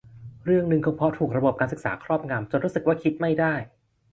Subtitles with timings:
[0.45, 3.53] เรื่องนึงคงเพราะถูกระบบการศึกษาครอบงำจนรู้สึกว่าคิดไม่ได้